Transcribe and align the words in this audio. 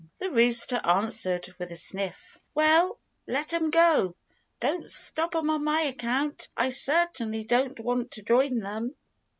the 0.17 0.31
rooster 0.31 0.81
answered 0.83 1.53
with 1.59 1.69
a 1.71 1.75
sniff, 1.75 2.35
"Well, 2.55 2.97
let 3.27 3.53
'em 3.53 3.69
go! 3.69 4.15
Don't 4.59 4.91
stop 4.91 5.35
'em 5.35 5.51
on 5.51 5.63
my 5.63 5.81
account. 5.81 6.49
I 6.57 6.69
certainly 6.69 7.43
don't 7.43 7.79
want 7.79 8.09
to 8.13 8.23
join 8.23 8.57
them." 8.57 8.95